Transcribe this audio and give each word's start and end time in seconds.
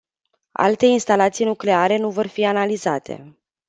Alte 0.57 0.85
instalații 0.85 1.45
nucleare 1.45 1.97
nu 1.97 2.11
vor 2.11 2.25
fi 2.27 2.45
analizate. 2.45 3.37